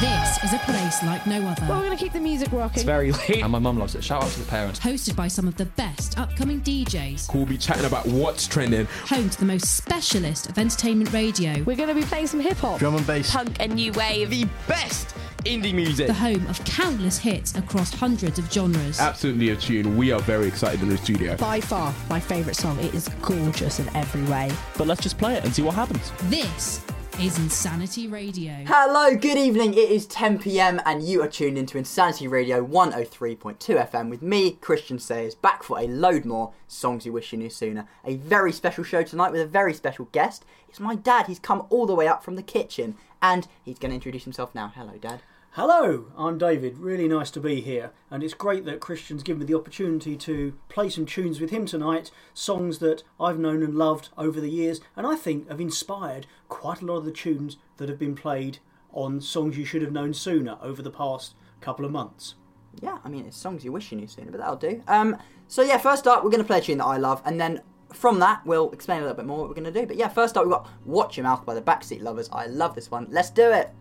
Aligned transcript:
This 0.00 0.42
is 0.44 0.54
a 0.54 0.58
place 0.60 1.02
like 1.02 1.26
no 1.26 1.46
other. 1.46 1.62
Well, 1.68 1.78
we're 1.78 1.84
going 1.84 1.98
to 1.98 2.02
keep 2.02 2.14
the 2.14 2.20
music 2.20 2.50
rocking. 2.52 2.76
It's 2.76 2.84
very 2.84 3.12
late, 3.12 3.42
and 3.42 3.52
my 3.52 3.58
mum 3.58 3.78
loves 3.78 3.94
it. 3.94 4.02
Shout 4.02 4.24
out 4.24 4.30
to 4.30 4.40
the 4.40 4.46
parents. 4.46 4.80
Hosted 4.80 5.14
by 5.14 5.28
some 5.28 5.46
of 5.46 5.56
the 5.56 5.66
best 5.66 6.18
upcoming 6.18 6.62
DJs. 6.62 7.34
We'll 7.34 7.44
be 7.44 7.58
chatting 7.58 7.84
about 7.84 8.06
what's 8.06 8.46
trending. 8.46 8.86
Home 9.08 9.28
to 9.28 9.38
the 9.38 9.44
most 9.44 9.76
specialist 9.76 10.48
of 10.48 10.56
entertainment 10.56 11.12
radio. 11.12 11.62
We're 11.64 11.76
going 11.76 11.90
to 11.90 11.94
be 11.94 12.00
playing 12.00 12.28
some 12.28 12.40
hip 12.40 12.56
hop, 12.56 12.78
drum 12.78 12.96
and 12.96 13.06
bass, 13.06 13.30
punk 13.30 13.58
and 13.60 13.74
new 13.74 13.92
wave. 13.92 14.30
The 14.30 14.48
best 14.66 15.14
indie 15.44 15.74
music. 15.74 16.06
The 16.06 16.14
home 16.14 16.46
of 16.46 16.64
countless 16.64 17.18
hits 17.18 17.54
across 17.58 17.92
hundreds 17.92 18.38
of 18.38 18.50
genres. 18.50 18.98
Absolutely 19.00 19.50
a 19.50 19.56
tune. 19.56 19.98
We 19.98 20.12
are 20.12 20.20
very 20.20 20.48
excited 20.48 20.80
in 20.80 20.88
the 20.88 20.96
studio. 20.96 21.36
By 21.36 21.60
far, 21.60 21.94
my 22.08 22.20
favourite 22.20 22.56
song. 22.56 22.78
It 22.80 22.94
is 22.94 23.08
gorgeous 23.20 23.80
in 23.80 23.94
every 23.94 24.22
way. 24.32 24.50
But 24.78 24.86
let's 24.86 25.02
just 25.02 25.18
play 25.18 25.34
it 25.34 25.44
and 25.44 25.54
see 25.54 25.60
what 25.60 25.74
happens. 25.74 26.10
This 26.30 26.80
is 27.20 27.38
Insanity 27.38 28.06
Radio. 28.06 28.64
Hello, 28.66 29.14
good 29.14 29.36
evening. 29.36 29.74
It 29.74 29.90
is 29.90 30.06
10 30.06 30.38
pm, 30.38 30.80
and 30.86 31.02
you 31.02 31.20
are 31.20 31.28
tuned 31.28 31.58
into 31.58 31.76
Insanity 31.76 32.26
Radio 32.26 32.64
103.2 32.66 33.58
FM 33.58 34.08
with 34.08 34.22
me, 34.22 34.52
Christian 34.52 34.98
Sayers, 34.98 35.34
back 35.34 35.62
for 35.62 35.78
a 35.78 35.86
load 35.86 36.24
more 36.24 36.54
songs 36.66 37.04
you 37.04 37.12
wish 37.12 37.30
you 37.30 37.38
knew 37.38 37.50
sooner. 37.50 37.86
A 38.06 38.16
very 38.16 38.52
special 38.52 38.84
show 38.84 39.02
tonight 39.02 39.32
with 39.32 39.42
a 39.42 39.46
very 39.46 39.74
special 39.74 40.06
guest. 40.12 40.46
It's 40.66 40.80
my 40.80 40.94
dad. 40.94 41.26
He's 41.26 41.38
come 41.38 41.66
all 41.68 41.84
the 41.84 41.94
way 41.94 42.08
up 42.08 42.24
from 42.24 42.36
the 42.36 42.42
kitchen, 42.42 42.96
and 43.20 43.46
he's 43.62 43.78
going 43.78 43.90
to 43.90 43.96
introduce 43.96 44.24
himself 44.24 44.54
now. 44.54 44.72
Hello, 44.74 44.94
Dad. 44.98 45.20
Hello, 45.54 46.06
I'm 46.16 46.38
David. 46.38 46.78
Really 46.78 47.08
nice 47.08 47.28
to 47.32 47.40
be 47.40 47.60
here, 47.60 47.90
and 48.08 48.22
it's 48.22 48.34
great 48.34 48.64
that 48.66 48.78
Christian's 48.78 49.24
given 49.24 49.40
me 49.40 49.46
the 49.46 49.58
opportunity 49.58 50.16
to 50.16 50.54
play 50.68 50.88
some 50.88 51.06
tunes 51.06 51.40
with 51.40 51.50
him 51.50 51.66
tonight, 51.66 52.12
songs 52.32 52.78
that 52.78 53.02
I've 53.18 53.40
known 53.40 53.64
and 53.64 53.74
loved 53.74 54.10
over 54.16 54.40
the 54.40 54.48
years, 54.48 54.80
and 54.94 55.08
I 55.08 55.16
think 55.16 55.48
have 55.48 55.60
inspired 55.60 56.28
quite 56.48 56.82
a 56.82 56.86
lot 56.86 56.98
of 56.98 57.04
the 57.04 57.10
tunes 57.10 57.56
that 57.78 57.88
have 57.88 57.98
been 57.98 58.14
played 58.14 58.60
on 58.92 59.20
songs 59.20 59.58
you 59.58 59.64
should 59.64 59.82
have 59.82 59.90
known 59.90 60.14
sooner 60.14 60.56
over 60.62 60.82
the 60.82 60.90
past 60.90 61.34
couple 61.60 61.84
of 61.84 61.90
months. 61.90 62.36
Yeah, 62.80 62.98
I 63.04 63.08
mean, 63.08 63.26
it's 63.26 63.36
songs 63.36 63.64
you 63.64 63.72
wish 63.72 63.90
you 63.90 63.98
knew 63.98 64.06
sooner, 64.06 64.30
but 64.30 64.38
that'll 64.38 64.54
do. 64.54 64.84
Um, 64.86 65.16
so 65.48 65.62
yeah, 65.62 65.78
first 65.78 66.06
up, 66.06 66.22
we're 66.22 66.30
going 66.30 66.44
to 66.44 66.46
play 66.46 66.58
a 66.58 66.60
tune 66.60 66.78
that 66.78 66.84
I 66.86 66.96
love, 66.96 67.22
and 67.24 67.40
then 67.40 67.60
from 67.92 68.20
that, 68.20 68.46
we'll 68.46 68.70
explain 68.70 68.98
a 68.98 69.00
little 69.00 69.16
bit 69.16 69.26
more 69.26 69.38
what 69.38 69.48
we're 69.48 69.60
going 69.60 69.72
to 69.72 69.80
do. 69.80 69.84
But 69.84 69.96
yeah, 69.96 70.06
first 70.06 70.36
up, 70.36 70.44
we've 70.44 70.52
got 70.52 70.68
Watch 70.84 71.16
Your 71.16 71.24
Mouth 71.24 71.44
by 71.44 71.54
the 71.54 71.62
Backseat 71.62 72.02
Lovers. 72.02 72.30
I 72.32 72.46
love 72.46 72.76
this 72.76 72.88
one. 72.88 73.08
Let's 73.10 73.30
do 73.30 73.50
it. 73.50 73.72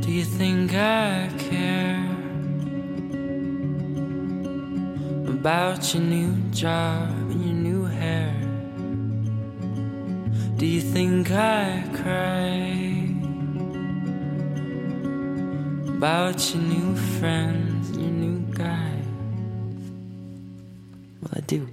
Do 0.00 0.10
you 0.10 0.24
think 0.24 0.74
I 0.74 1.30
care 1.38 2.04
about 5.28 5.94
your 5.94 6.02
new 6.02 6.34
job 6.50 7.10
and 7.30 7.44
your 7.44 7.54
new 7.54 7.84
hair? 7.84 8.34
Do 10.56 10.66
you 10.66 10.80
think 10.80 11.30
I 11.30 11.84
cry 12.02 13.10
about 15.96 16.54
your 16.54 16.62
new 16.62 16.96
friends 17.18 17.90
your 18.00 18.10
new 18.10 18.40
guy? 18.54 18.96
Well, 21.20 21.32
I 21.36 21.40
do. 21.40 21.68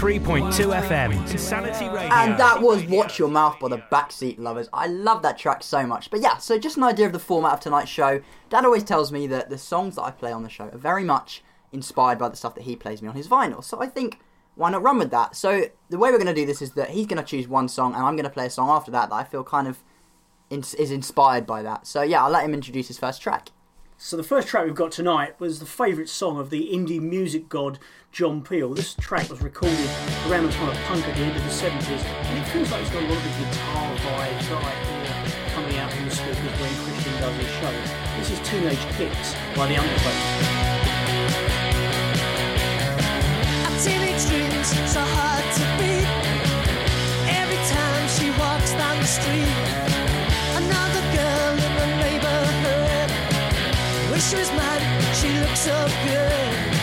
103.2 0.00 0.88
FM. 0.88 1.30
Insanity 1.30 1.84
Radio. 1.84 2.08
And 2.10 2.40
that 2.40 2.62
was 2.62 2.82
Watch 2.84 3.18
Your 3.18 3.28
Mouth 3.28 3.60
by 3.60 3.68
the 3.68 3.82
Backseat 3.92 4.38
Lovers. 4.38 4.66
I 4.72 4.86
love 4.86 5.20
that 5.20 5.36
track 5.36 5.62
so 5.62 5.86
much. 5.86 6.10
But 6.10 6.22
yeah, 6.22 6.38
so 6.38 6.58
just 6.58 6.78
an 6.78 6.84
idea 6.84 7.04
of 7.04 7.12
the 7.12 7.18
format 7.18 7.52
of 7.52 7.60
tonight's 7.60 7.90
show. 7.90 8.22
Dad 8.48 8.64
always 8.64 8.82
tells 8.82 9.12
me 9.12 9.26
that 9.26 9.50
the 9.50 9.58
songs 9.58 9.96
that 9.96 10.02
I 10.04 10.10
play 10.10 10.32
on 10.32 10.42
the 10.42 10.48
show 10.48 10.64
are 10.64 10.78
very 10.78 11.04
much 11.04 11.44
inspired 11.70 12.18
by 12.18 12.30
the 12.30 12.36
stuff 12.36 12.54
that 12.54 12.64
he 12.64 12.76
plays 12.76 13.02
me 13.02 13.08
on 13.08 13.14
his 13.14 13.28
vinyl. 13.28 13.62
So 13.62 13.82
I 13.82 13.88
think 13.88 14.20
why 14.54 14.70
not 14.70 14.82
run 14.82 14.96
with 14.96 15.10
that? 15.10 15.36
So 15.36 15.66
the 15.90 15.98
way 15.98 16.10
we're 16.10 16.16
going 16.16 16.34
to 16.34 16.40
do 16.40 16.46
this 16.46 16.62
is 16.62 16.72
that 16.72 16.88
he's 16.88 17.06
going 17.06 17.22
to 17.22 17.28
choose 17.28 17.46
one 17.46 17.68
song 17.68 17.94
and 17.94 18.02
I'm 18.02 18.16
going 18.16 18.24
to 18.24 18.30
play 18.30 18.46
a 18.46 18.50
song 18.50 18.70
after 18.70 18.90
that 18.92 19.10
that 19.10 19.14
I 19.14 19.24
feel 19.24 19.44
kind 19.44 19.68
of 19.68 19.84
in- 20.48 20.64
is 20.78 20.90
inspired 20.90 21.46
by 21.46 21.60
that. 21.60 21.86
So 21.86 22.00
yeah, 22.00 22.24
I'll 22.24 22.30
let 22.30 22.46
him 22.46 22.54
introduce 22.54 22.88
his 22.88 22.98
first 22.98 23.20
track. 23.20 23.50
So 23.98 24.16
the 24.16 24.22
first 24.22 24.48
track 24.48 24.64
we've 24.64 24.74
got 24.74 24.92
tonight 24.92 25.38
was 25.38 25.58
the 25.58 25.66
favourite 25.66 26.08
song 26.08 26.38
of 26.38 26.48
the 26.48 26.70
indie 26.72 27.02
music 27.02 27.50
god 27.50 27.78
John 28.12 28.42
Peel. 28.42 28.74
This 28.74 28.94
track 28.94 29.30
was 29.30 29.40
recorded 29.40 29.78
around 30.28 30.46
the 30.46 30.52
time 30.52 30.68
of 30.68 30.76
punk 30.84 31.06
at 31.06 31.16
the 31.16 31.22
end 31.22 31.36
of 31.36 31.44
the 31.44 31.50
70s, 31.50 32.02
and 32.02 32.38
it 32.38 32.44
feels 32.50 32.70
like 32.70 32.82
it's 32.82 32.90
got 32.90 33.02
a 33.02 33.06
lot 33.06 33.16
of 33.16 33.22
the 33.22 33.30
guitar 33.44 33.96
vibes 33.96 34.48
that 34.50 34.64
I 34.64 34.74
hear 34.84 35.50
coming 35.54 35.78
out 35.78 35.92
from 35.92 36.04
the 36.04 36.10
speakers 36.10 36.60
when 36.60 36.74
Christian 36.84 37.12
does 37.20 37.36
his 37.36 37.50
show. 37.62 37.72
This 38.18 38.30
is 38.30 38.40
Teenage 38.48 38.84
Kicks 38.98 39.34
by 39.54 39.66
the 39.68 39.76
Undertones. 39.76 40.60
teenage 43.80 44.26
dreams 44.28 44.68
so 44.92 45.00
hard 45.00 45.46
to 45.56 45.64
beat. 45.78 46.04
Every 47.30 47.60
time 47.72 48.04
she 48.10 48.28
walks 48.36 48.72
down 48.74 48.98
the 48.98 49.06
street, 49.06 49.48
another 50.60 51.02
girl 51.16 51.52
in 51.56 51.72
the 51.80 51.88
neighborhood. 52.04 53.10
Wish 54.10 54.24
she 54.28 54.36
was 54.36 54.50
mine, 54.52 54.84
she 55.14 55.30
looks 55.40 55.60
so 55.60 55.88
good. 56.04 56.79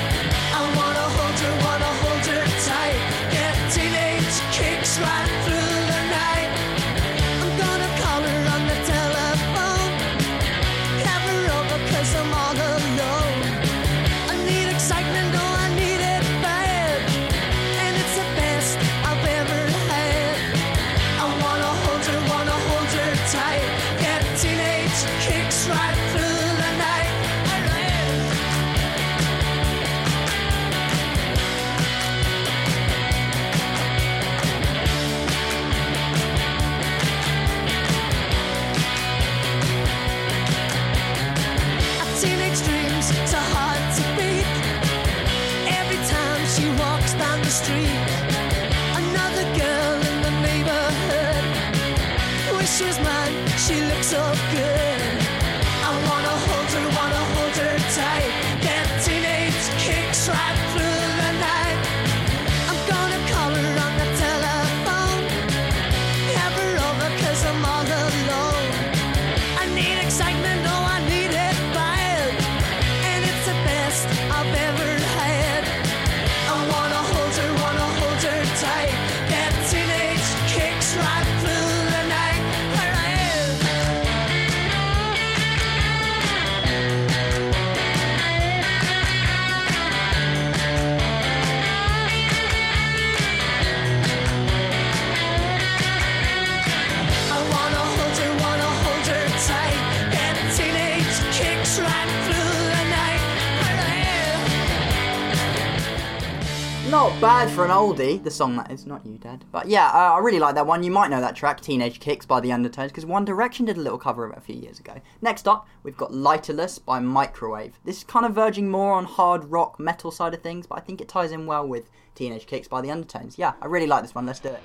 Not 107.08 107.22
bad 107.22 107.50
for 107.50 107.64
an 107.64 107.72
oldie, 107.72 108.22
the 108.22 108.30
song 108.30 108.58
that 108.58 108.70
is, 108.70 108.86
not 108.86 109.06
you, 109.06 109.18
Dad. 109.18 109.46
But 109.50 109.70
yeah, 109.70 109.88
uh, 109.94 110.16
I 110.16 110.20
really 110.20 110.40
like 110.40 110.56
that 110.56 110.68
one. 110.68 110.84
You 110.84 110.92
might 110.92 111.10
know 111.10 111.22
that 111.22 111.38
track, 111.38 111.62
Teenage 111.62 112.02
Kicks 112.02 112.26
by 112.26 112.42
the 112.42 112.52
Undertones, 112.52 112.92
because 112.92 113.06
One 113.06 113.24
Direction 113.24 113.66
did 113.66 113.78
a 113.78 113.80
little 113.80 113.98
cover 113.98 114.26
of 114.26 114.34
it 114.34 114.38
a 114.38 114.42
few 114.42 114.56
years 114.58 114.78
ago. 114.78 115.00
Next 115.22 115.48
up, 115.48 115.66
we've 115.84 115.96
got 115.96 116.12
Lighterless 116.12 116.84
by 116.84 117.00
Microwave. 117.00 117.80
This 117.86 118.00
is 118.00 118.04
kind 118.04 118.26
of 118.26 118.36
verging 118.36 118.70
more 118.70 118.92
on 118.92 119.06
hard 119.06 119.46
rock 119.46 119.80
metal 119.80 120.12
side 120.12 120.34
of 120.34 120.42
things, 120.42 120.68
but 120.68 120.80
I 120.80 120.82
think 120.82 121.00
it 121.00 121.08
ties 121.08 121.32
in 121.32 121.46
well 121.46 121.66
with 121.66 121.90
Teenage 122.14 122.46
Kicks 122.46 122.68
by 122.68 122.82
the 122.82 122.92
Undertones. 122.92 123.38
Yeah, 123.38 123.54
I 123.62 123.68
really 123.68 123.88
like 123.88 124.02
this 124.02 124.14
one. 124.14 124.26
Let's 124.26 124.42
do 124.42 124.50
it. 124.50 124.62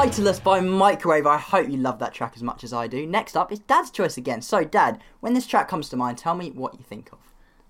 Lighterless 0.00 0.42
by 0.42 0.60
Microwave. 0.60 1.26
I 1.26 1.36
hope 1.36 1.68
you 1.68 1.76
love 1.76 1.98
that 1.98 2.14
track 2.14 2.32
as 2.34 2.42
much 2.42 2.64
as 2.64 2.72
I 2.72 2.86
do. 2.86 3.06
Next 3.06 3.36
up 3.36 3.52
is 3.52 3.58
Dad's 3.58 3.90
Choice 3.90 4.16
again. 4.16 4.40
So, 4.40 4.64
Dad, 4.64 4.98
when 5.20 5.34
this 5.34 5.46
track 5.46 5.68
comes 5.68 5.90
to 5.90 5.96
mind, 5.98 6.16
tell 6.16 6.34
me 6.34 6.52
what 6.52 6.72
you 6.78 6.82
think 6.82 7.12
of. 7.12 7.18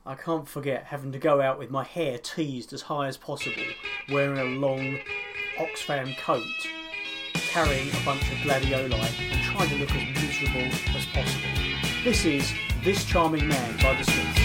I 0.07 0.15
can't 0.15 0.47
forget 0.47 0.85
having 0.85 1.11
to 1.11 1.19
go 1.19 1.41
out 1.41 1.59
with 1.59 1.73
my 1.73 1.83
hair 1.83 2.19
teased 2.19 2.73
as 2.73 2.83
high 2.83 3.09
as 3.09 3.17
possible, 3.17 3.65
wearing 4.13 4.39
a 4.39 4.45
long 4.45 5.01
Oxfam 5.59 6.17
coat, 6.19 6.45
carrying 7.35 7.89
a 7.89 8.05
bunch 8.05 8.23
of 8.23 8.39
gladioli, 8.45 8.93
and 8.93 9.43
trying 9.43 9.69
to 9.71 9.75
look 9.75 9.91
as 9.91 10.23
miserable 10.23 10.71
as 10.95 11.07
possible. 11.07 11.49
This 12.05 12.25
is 12.25 12.55
This 12.85 13.05
Charming 13.05 13.49
Man 13.49 13.77
by 13.79 13.95
The 13.95 14.05
Smiths. 14.05 14.41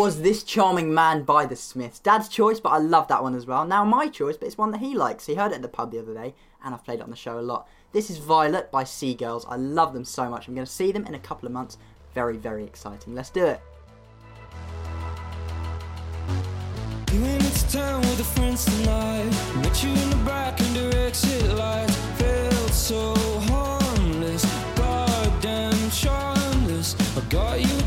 was 0.00 0.22
This 0.22 0.42
Charming 0.44 0.94
Man 0.94 1.24
by 1.24 1.44
the 1.44 1.54
Smiths. 1.54 1.98
Dad's 1.98 2.30
choice, 2.30 2.58
but 2.58 2.70
I 2.70 2.78
love 2.78 3.08
that 3.08 3.22
one 3.22 3.34
as 3.34 3.44
well. 3.44 3.66
Now 3.66 3.84
my 3.84 4.08
choice, 4.08 4.38
but 4.38 4.46
it's 4.46 4.56
one 4.56 4.70
that 4.70 4.80
he 4.80 4.94
likes. 4.94 5.26
He 5.26 5.34
heard 5.34 5.52
it 5.52 5.56
at 5.56 5.62
the 5.62 5.68
pub 5.68 5.92
the 5.92 5.98
other 5.98 6.14
day, 6.14 6.34
and 6.64 6.74
I've 6.74 6.82
played 6.82 7.00
it 7.00 7.02
on 7.02 7.10
the 7.10 7.16
show 7.16 7.38
a 7.38 7.42
lot. 7.42 7.68
This 7.92 8.08
is 8.08 8.16
Violet 8.16 8.70
by 8.70 8.82
Sea 8.82 9.12
Girls. 9.12 9.44
I 9.46 9.56
love 9.56 9.92
them 9.92 10.06
so 10.06 10.30
much. 10.30 10.48
I'm 10.48 10.54
going 10.54 10.64
to 10.66 10.72
see 10.72 10.90
them 10.90 11.04
in 11.04 11.14
a 11.14 11.18
couple 11.18 11.46
of 11.46 11.52
months. 11.52 11.76
Very, 12.14 12.38
very 12.38 12.64
exciting. 12.64 13.14
Let's 13.14 13.28
do 13.28 13.44
it. 13.44 13.60
You 17.12 17.22
ain't 17.22 17.70
town 17.70 18.00
with 18.00 18.24
friends 18.34 18.64
tonight. 18.64 19.30
Met 19.56 19.84
you 19.84 19.90
in 19.90 20.08
the 20.08 20.22
back 20.24 20.58
exit 21.10 21.54
lights. 21.58 21.94
Felt 22.16 22.70
so 22.70 23.14
harmless, 23.50 24.46
goddamn 24.76 25.90
charmless. 25.90 26.96
I 27.18 27.20
got 27.28 27.60
you 27.60 27.79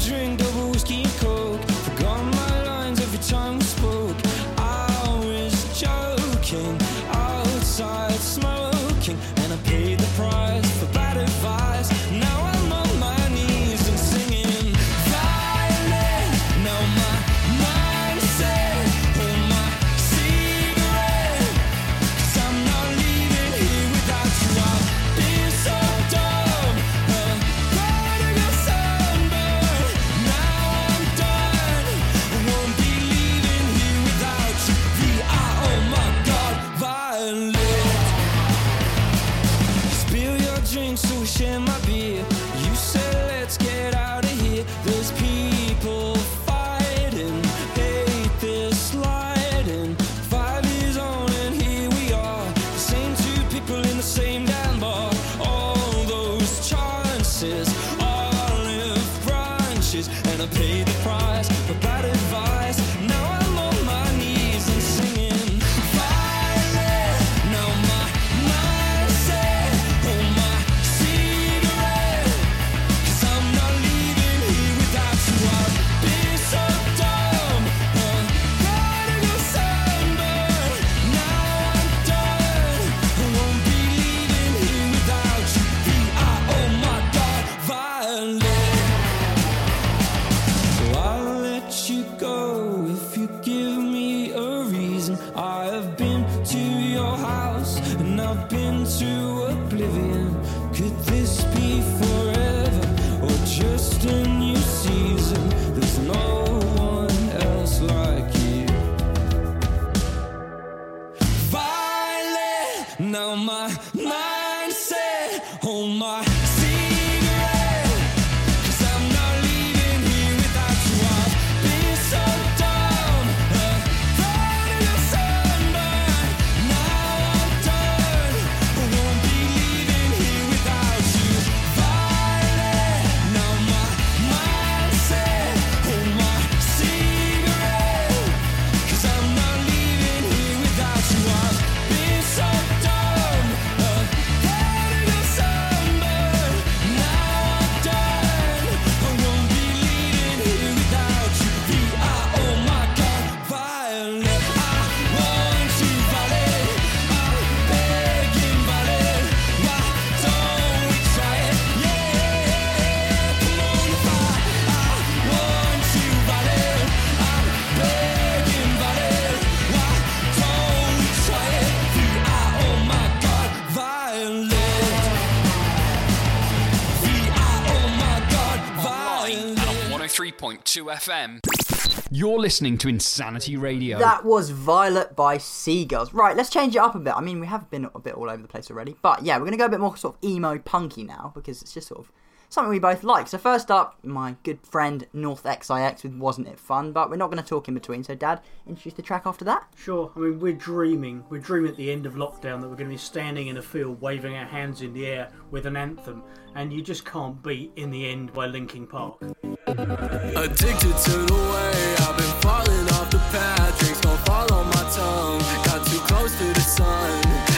103.2 180.74 181.40
FM. 181.40 182.08
You're 182.10 182.40
listening 182.40 182.80
to 182.80 182.88
Insanity 182.88 183.58
Radio. 183.58 184.00
That 184.00 184.26
was 184.26 184.50
Violet 184.50 185.16
by 185.16 185.38
Sea 185.38 185.86
Girls. 185.86 186.14
Right, 186.14 186.36
let's 186.36 186.50
change 186.50 186.76
it 186.76 186.80
up 186.80 186.96
a 186.96 187.00
bit. 187.00 187.14
I 187.16 187.22
mean, 187.22 187.40
we 187.40 187.46
have 187.46 187.70
been 187.70 187.88
a 187.94 188.00
bit 188.00 188.16
all 188.16 188.28
over 188.28 188.42
the 188.42 188.48
place 188.48 188.72
already, 188.72 188.96
but 189.04 189.24
yeah, 189.24 189.36
we're 189.36 189.42
going 189.42 189.52
to 189.52 189.58
go 189.58 189.66
a 189.66 189.70
bit 189.70 189.80
more 189.80 189.96
sort 189.96 190.16
of 190.16 190.24
emo 190.28 190.58
punky 190.58 191.04
now 191.04 191.32
because 191.36 191.62
it's 191.62 191.74
just 191.74 191.90
sort 191.90 192.00
of 192.00 192.12
something 192.54 192.70
we 192.70 192.80
both 192.80 193.04
like. 193.04 193.28
So, 193.28 193.38
first 193.38 193.72
up, 193.72 193.98
my 194.04 194.36
good 194.44 194.60
friend 194.66 195.08
North 195.12 195.42
XIX 195.42 196.04
with 196.04 196.14
Wasn't 196.14 196.48
It 196.48 196.60
Fun, 196.60 196.92
but 196.92 197.10
we're 197.10 197.16
not 197.16 197.32
going 197.32 197.42
to 197.42 197.48
talk 197.48 197.68
in 197.68 197.74
between. 197.74 198.04
So, 198.04 198.16
Dad, 198.16 198.42
introduce 198.68 198.94
the 198.94 199.02
track 199.02 199.24
after 199.26 199.44
that. 199.46 199.68
Sure. 199.76 200.12
I 200.16 200.20
mean, 200.20 200.40
we're 200.40 200.54
dreaming. 200.54 201.24
We're 201.30 201.42
dreaming 201.42 201.72
at 201.72 201.78
the 201.78 201.92
end 201.92 202.06
of 202.06 202.14
lockdown 202.14 202.62
that 202.62 202.70
we're 202.70 202.76
going 202.76 202.90
to 202.90 202.94
be 202.94 202.98
standing 202.98 203.48
in 203.48 203.58
a 203.58 203.62
field 203.62 204.00
waving 204.00 204.36
our 204.36 204.46
hands 204.46 204.82
in 204.82 204.94
the 204.94 205.08
air 205.08 205.32
with 205.52 205.66
an 205.66 205.76
anthem, 205.76 206.24
and 206.56 206.72
you 206.72 206.82
just 206.82 207.06
can't 207.06 207.42
beat 207.42 207.72
In 207.76 207.90
the 207.90 208.08
End 208.10 208.32
by 208.34 208.46
Linkin 208.46 208.86
Park. 208.86 209.20
Addicted 209.22 210.98
to 210.98 211.18
the 211.18 211.34
way 211.34 211.96
I've 212.06 212.18
been 212.18 212.42
falling 212.42 212.88
off 212.94 213.10
the 213.10 213.18
path. 213.32 213.80
Drinks 213.80 214.02
don't 214.02 214.20
fall 214.28 214.54
on 214.54 214.68
my 214.68 214.92
tongue. 214.94 215.40
Got 215.66 215.88
too 215.88 215.98
close 216.00 216.38
to 216.38 216.46
the 216.54 216.60
sun 216.62 217.10
and 217.26 217.26
watched 217.26 217.53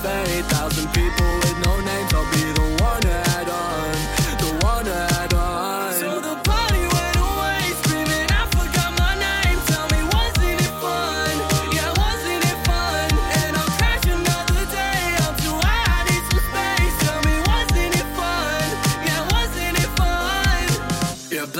Thousand 0.00 0.88
people 0.92 1.26
with 1.40 1.58
no 1.64 1.80
names. 1.80 2.12
I'll 2.14 2.30
be 2.32 2.52
the 2.52 2.82
one 2.82 3.00
to 3.02 3.10
add 3.10 3.48
on. 3.48 4.11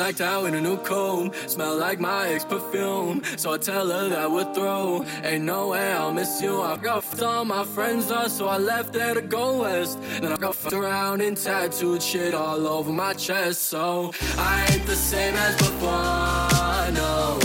Blacked 0.03 0.21
out 0.21 0.47
in 0.47 0.55
a 0.55 0.61
new 0.61 0.77
comb. 0.79 1.31
Smell 1.47 1.77
like 1.77 2.01
my 2.01 2.31
ex 2.31 2.45
perfume. 2.45 3.23
So 3.37 3.53
I 3.53 3.59
tell 3.59 3.88
her 3.88 4.09
that 4.09 4.29
we're 4.33 4.53
through. 4.53 5.05
Ain't 5.23 5.45
no 5.45 5.69
way 5.69 5.93
I'll 5.93 6.12
miss 6.12 6.43
you. 6.43 6.61
I 6.61 6.77
got 6.77 6.99
f- 7.05 7.23
all 7.23 7.45
my 7.45 7.65
friends 7.65 8.11
up, 8.11 8.29
so 8.29 8.49
I 8.49 8.59
left 8.59 8.93
there 8.93 9.15
to 9.15 9.23
go 9.23 9.61
west. 9.62 10.01
Then 10.21 10.33
I 10.33 10.37
got 10.37 10.57
f- 10.57 10.73
around 10.73 11.21
and 11.21 11.37
tattooed 11.37 12.03
shit 12.03 12.35
all 12.35 12.67
over 12.67 12.91
my 12.91 13.12
chest. 13.15 13.62
So 13.75 14.12
I 14.38 14.67
ain't 14.73 14.87
the 14.87 14.97
same 14.97 15.37
as 15.37 15.55
before, 15.59 16.85
no. 17.01 17.38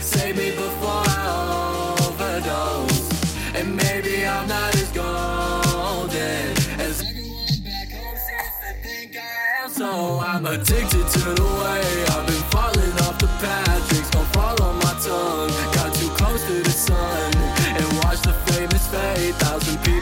Save 0.00 0.36
me 0.36 0.50
before 0.52 1.11
So 9.72 10.20
I'm 10.20 10.44
addicted 10.44 11.08
to 11.08 11.32
the 11.32 11.48
way 11.64 12.04
I've 12.12 12.26
been 12.26 12.44
falling 12.52 12.92
off 13.08 13.18
the 13.18 13.26
path. 13.40 13.88
Drinks 13.88 14.10
gon' 14.10 14.26
fall 14.26 14.62
on 14.62 14.76
my 14.76 14.92
tongue. 15.00 15.48
Got 15.72 15.94
too 15.94 16.10
close 16.10 16.44
to 16.44 16.62
the 16.62 16.70
sun 16.70 17.32
and 17.64 17.86
watch 18.04 18.20
the 18.20 18.34
famous 18.52 18.86
fade. 18.88 19.34
Thousand 19.36 19.78
people 19.82 20.01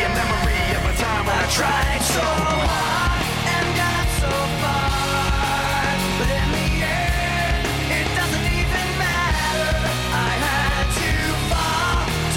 tried 1.51 2.01
so 2.01 2.21
hard 2.21 3.21
and 3.53 3.67
got 3.75 4.07
so 4.23 4.31
far, 4.61 5.83
but 6.17 6.29
in 6.39 6.49
the 6.55 6.69
end, 6.79 7.67
it 7.91 8.07
doesn't 8.15 8.47
even 8.59 8.87
matter. 9.03 9.67
I 10.15 10.31
had 10.47 10.85
to 11.01 11.11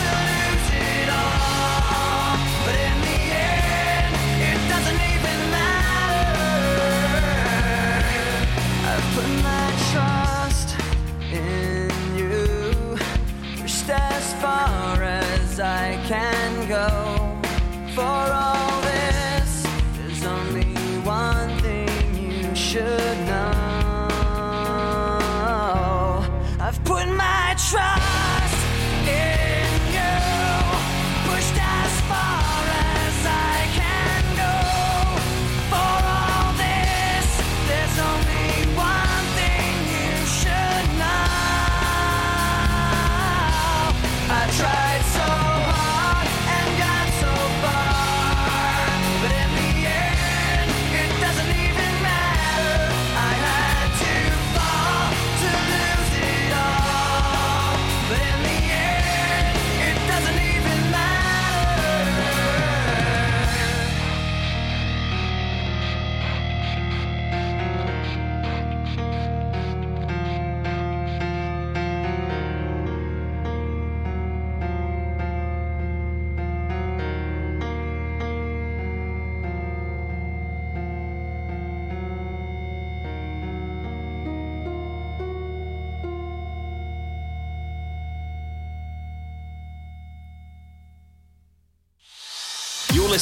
lose 0.03 0.69
it 0.99 1.09
all, 1.15 2.43
but 2.67 2.75
in 2.91 2.97
the 3.07 3.21
end, 3.47 4.15
it 4.51 4.61
doesn't 4.73 5.01
even 5.15 5.39
matter. 5.55 6.91
I 8.91 8.95
put 9.15 9.31
my 9.47 9.67
trust 9.93 10.69
in 11.31 11.95
you, 12.19 12.99
pushed 13.63 13.89
as 13.89 14.25
far 14.43 15.03
as 15.05 15.61
I 15.61 15.97
can 16.09 16.51
go 16.69 16.91
for 17.95 18.03
all. 18.03 18.64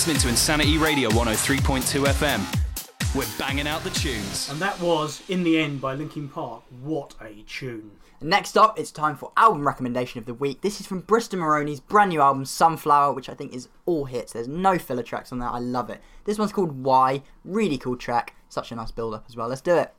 Listening 0.02 0.20
to 0.22 0.28
Insanity 0.30 0.78
Radio 0.78 1.10
103.2 1.10 2.04
FM. 2.06 3.14
We're 3.14 3.38
banging 3.38 3.68
out 3.68 3.84
the 3.84 3.90
tunes. 3.90 4.50
And 4.50 4.58
that 4.58 4.80
was 4.80 5.22
In 5.28 5.44
the 5.44 5.56
End 5.56 5.80
by 5.80 5.94
Linkin 5.94 6.28
Park. 6.28 6.64
What 6.82 7.14
a 7.20 7.44
tune. 7.46 7.92
Next 8.20 8.58
up, 8.58 8.80
it's 8.80 8.90
time 8.90 9.14
for 9.14 9.30
album 9.36 9.64
recommendation 9.64 10.18
of 10.18 10.24
the 10.24 10.34
week. 10.34 10.60
This 10.60 10.80
is 10.80 10.88
from 10.88 11.02
Briston 11.02 11.38
Maroney's 11.38 11.78
brand 11.78 12.08
new 12.08 12.20
album 12.20 12.44
Sunflower, 12.44 13.12
which 13.12 13.28
I 13.28 13.34
think 13.34 13.54
is 13.54 13.68
all 13.86 14.06
hits. 14.06 14.32
There's 14.32 14.48
no 14.48 14.76
filler 14.76 15.04
tracks 15.04 15.30
on 15.30 15.38
there. 15.38 15.48
I 15.48 15.60
love 15.60 15.88
it. 15.88 16.00
This 16.24 16.36
one's 16.36 16.52
called 16.52 16.82
Why. 16.82 17.22
Really 17.44 17.78
cool 17.78 17.96
track. 17.96 18.34
Such 18.48 18.72
a 18.72 18.74
nice 18.74 18.90
build 18.90 19.14
up 19.14 19.26
as 19.28 19.36
well. 19.36 19.46
Let's 19.46 19.60
do 19.60 19.76
it. 19.76 19.94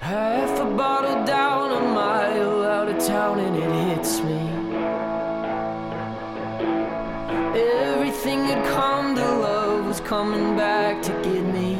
Half 0.00 0.60
a 0.60 0.76
bottle 0.76 1.24
down, 1.24 1.72
a 1.72 1.80
mile 1.80 2.62
out 2.64 2.88
of 2.90 3.02
town, 3.02 3.40
and 3.40 3.56
it 3.56 3.96
hits 3.96 4.20
me. 4.20 4.66
Everything 8.16 8.44
had 8.46 8.64
come 8.74 9.14
to 9.14 9.20
love 9.20 9.84
was 9.86 10.00
coming 10.00 10.56
back 10.56 11.02
to 11.02 11.12
get 11.22 11.44
me. 11.44 11.74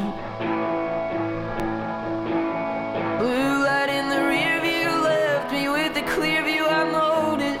Blue 3.17 3.63
light 3.65 3.89
in 3.89 4.07
the 4.07 4.21
rear 4.31 4.61
view 4.61 4.89
left 5.01 5.51
me 5.51 5.67
with 5.67 5.95
the 5.95 6.03
clear 6.03 6.43
view 6.43 6.63
I 6.63 6.83
noted. 6.91 7.59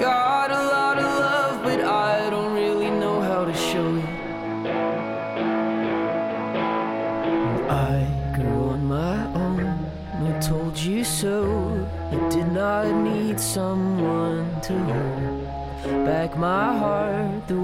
Got 0.00 0.52
a 0.52 0.62
lot 0.74 0.96
of 0.98 1.04
love, 1.04 1.62
but 1.64 1.80
I 1.80 2.30
don't 2.30 2.54
really 2.54 2.90
know 2.90 3.20
how 3.20 3.44
to 3.44 3.52
show 3.52 3.96
it. 3.96 4.10
I 7.68 8.06
grew 8.36 8.68
on 8.74 8.86
my 8.86 9.26
own. 9.34 9.90
I 10.22 10.38
told 10.38 10.78
you 10.78 11.02
so. 11.02 11.88
I 12.12 12.28
did 12.28 12.52
not 12.52 12.86
need 13.02 13.40
someone 13.40 14.60
to 14.60 14.72
hold 14.72 15.13
back 16.26 16.38
my 16.38 16.78
heart 16.78 17.46
the 17.48 17.63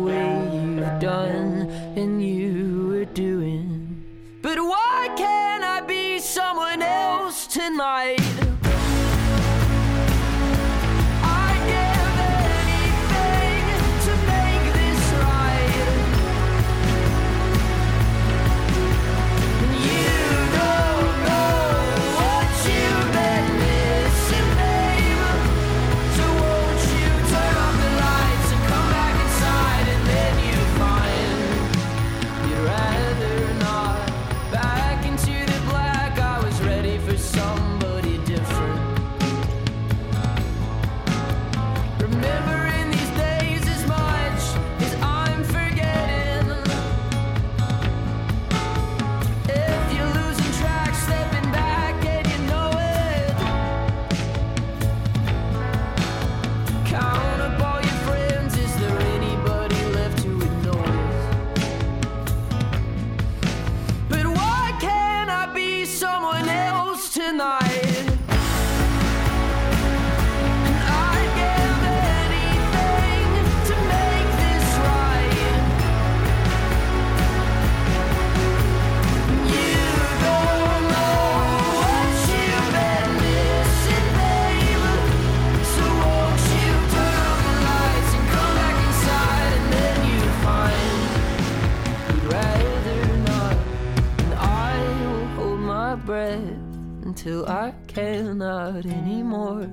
I 97.71 97.75
cannot 97.87 98.85
anymore. 98.85 99.71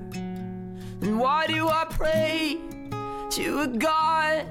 And 1.01 1.19
why 1.19 1.47
do 1.47 1.67
I 1.67 1.85
pray 1.89 2.59
to 3.31 3.61
a 3.61 3.67
God 3.67 4.45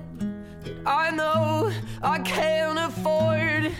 that 0.64 0.74
I 0.84 1.12
know 1.12 1.72
I 2.02 2.18
can't 2.18 2.76
afford? 2.76 3.72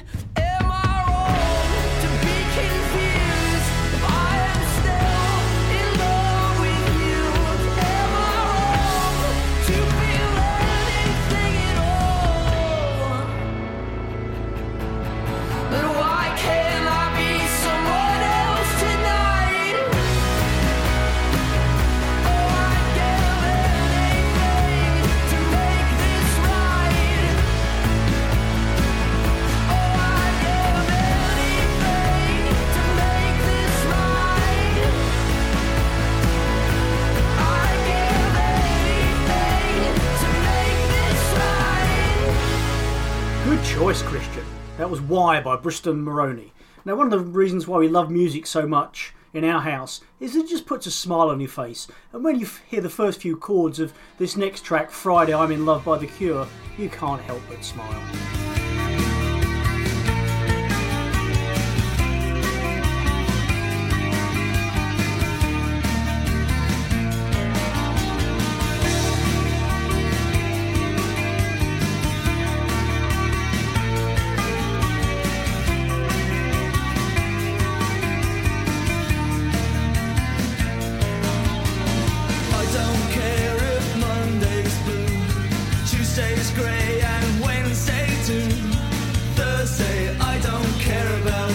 choice, 43.76 44.00
Christian. 44.00 44.42
That 44.78 44.88
was 44.88 45.02
Why 45.02 45.42
by 45.42 45.56
Briston 45.56 46.02
Maroney. 46.02 46.54
Now, 46.86 46.94
one 46.94 47.08
of 47.08 47.10
the 47.10 47.20
reasons 47.20 47.68
why 47.68 47.76
we 47.76 47.88
love 47.88 48.10
music 48.10 48.46
so 48.46 48.66
much 48.66 49.12
in 49.34 49.44
our 49.44 49.60
house 49.60 50.00
is 50.18 50.34
it 50.34 50.48
just 50.48 50.64
puts 50.64 50.86
a 50.86 50.90
smile 50.90 51.28
on 51.28 51.40
your 51.40 51.50
face. 51.50 51.86
And 52.10 52.24
when 52.24 52.40
you 52.40 52.48
hear 52.66 52.80
the 52.80 52.88
first 52.88 53.20
few 53.20 53.36
chords 53.36 53.78
of 53.78 53.92
this 54.16 54.34
next 54.34 54.62
track, 54.62 54.90
Friday 54.90 55.34
I'm 55.34 55.52
in 55.52 55.66
Love 55.66 55.84
by 55.84 55.98
The 55.98 56.06
Cure, 56.06 56.48
you 56.78 56.88
can't 56.88 57.20
help 57.20 57.42
but 57.50 57.62
smile. 57.62 58.56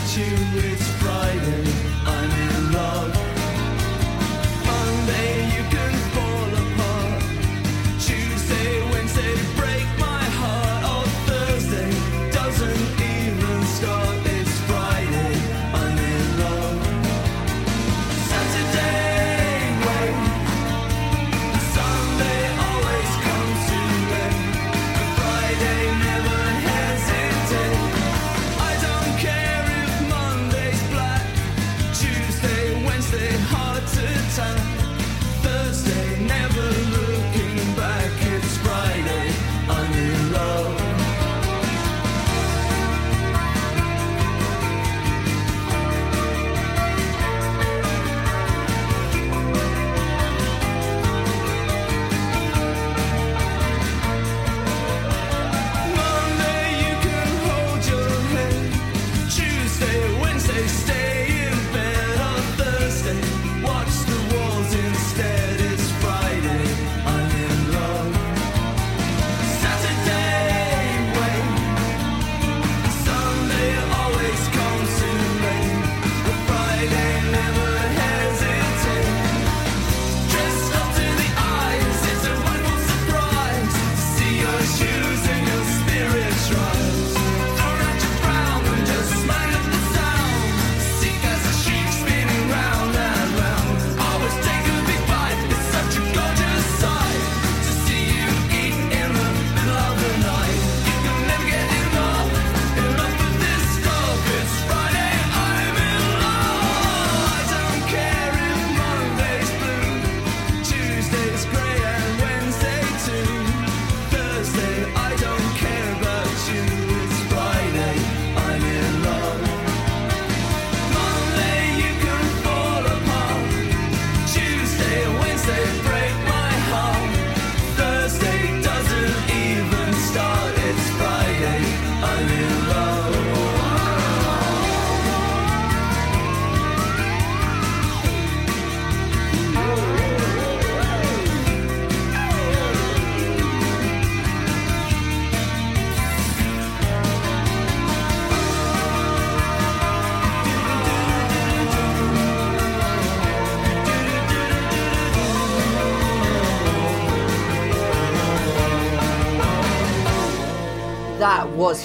To. 0.08 0.22
it's 0.58 0.91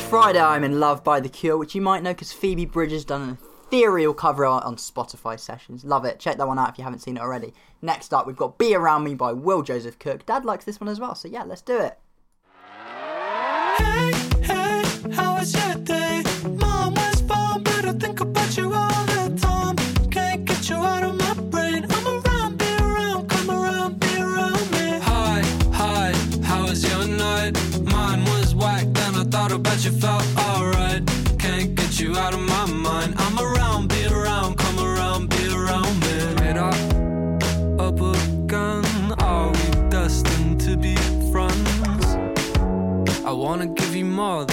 Friday, 0.08 0.40
I'm 0.40 0.62
in 0.62 0.78
love 0.78 1.02
by 1.02 1.18
The 1.18 1.28
Cure, 1.28 1.58
which 1.58 1.74
you 1.74 1.80
might 1.80 2.02
know 2.02 2.12
because 2.12 2.32
Phoebe 2.32 2.64
Bridgers 2.64 3.04
done 3.04 3.22
an 3.22 3.38
ethereal 3.66 4.14
cover 4.14 4.46
art 4.46 4.64
on 4.64 4.76
Spotify 4.76 5.38
sessions. 5.38 5.84
Love 5.84 6.04
it. 6.04 6.20
Check 6.20 6.36
that 6.36 6.46
one 6.46 6.60
out 6.60 6.70
if 6.70 6.78
you 6.78 6.84
haven't 6.84 7.00
seen 7.00 7.16
it 7.16 7.20
already. 7.20 7.52
Next 7.82 8.14
up, 8.14 8.24
we've 8.24 8.36
got 8.36 8.56
Be 8.56 8.76
Around 8.76 9.02
Me 9.02 9.14
by 9.14 9.32
Will 9.32 9.62
Joseph 9.62 9.98
Cook. 9.98 10.24
Dad 10.24 10.44
likes 10.44 10.64
this 10.64 10.80
one 10.80 10.88
as 10.88 11.00
well, 11.00 11.16
so 11.16 11.26
yeah, 11.26 11.42
let's 11.42 11.60
do 11.60 11.78
it. 11.78 11.98
more 44.16 44.46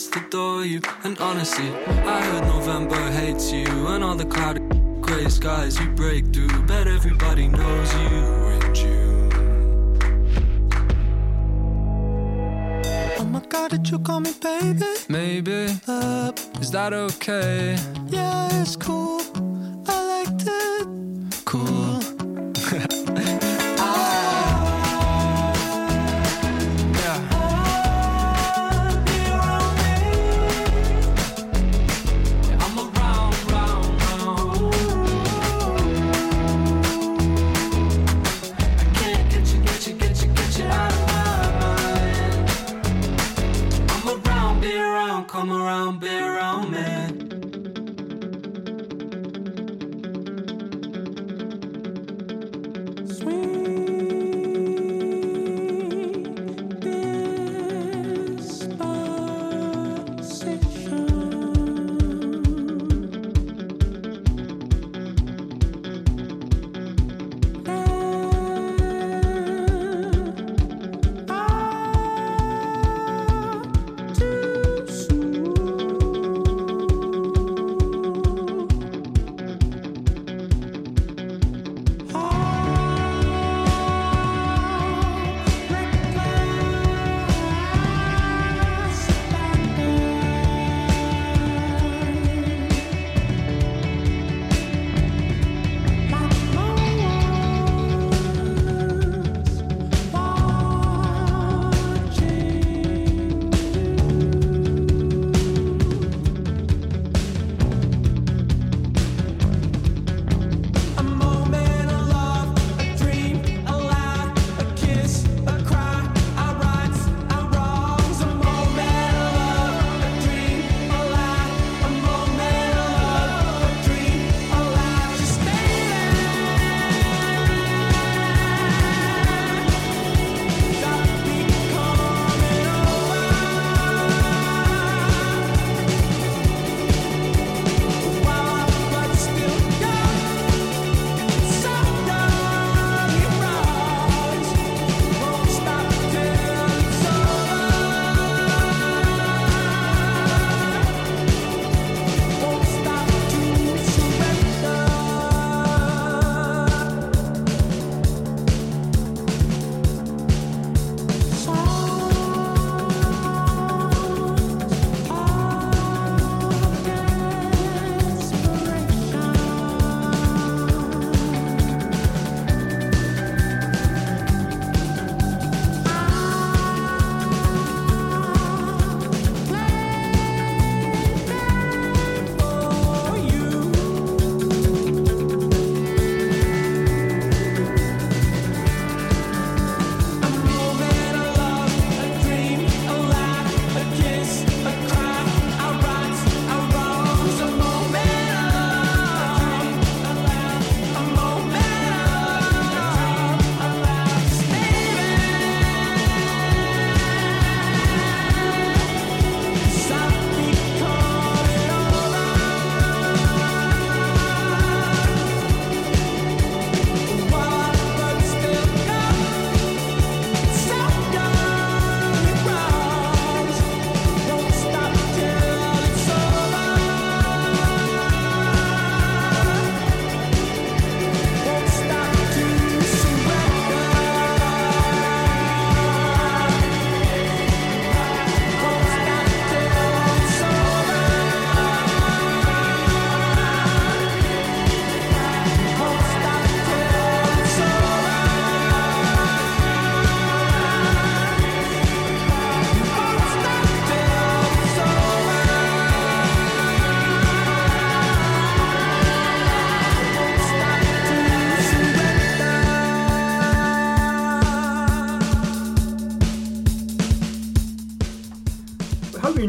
just 0.00 0.16
adore 0.16 0.64
you. 0.64 0.80
And 1.04 1.18
honestly, 1.18 1.68
I 1.86 2.22
heard 2.22 2.44
November 2.44 3.00
hates 3.10 3.52
you, 3.52 3.66
and 3.88 4.02
all 4.02 4.14
the 4.14 4.24
cloudy, 4.24 4.60
gray 5.00 5.28
skies 5.28 5.78
you 5.78 5.88
break 5.90 6.32
through. 6.32 6.62
Bet 6.62 6.86
everybody 6.86 7.48
knows 7.48 7.94
you 7.94 8.18
in 8.54 8.74
June. 8.74 9.30
Oh 13.18 13.24
my 13.24 13.42
god, 13.46 13.72
did 13.72 13.90
you 13.90 13.98
call 13.98 14.20
me 14.20 14.32
baby? 14.40 14.86
Maybe. 15.08 15.68
Uh, 15.86 16.32
is 16.60 16.70
that 16.70 16.92
okay? 16.92 17.76